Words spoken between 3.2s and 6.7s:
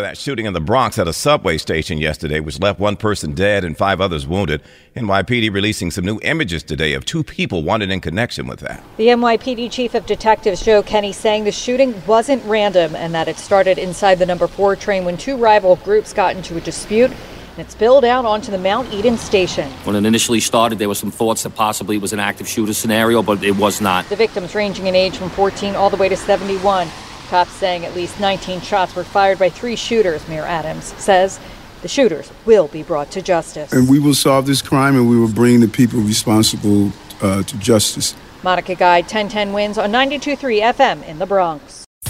dead and five others wounded. NYPD releasing some new images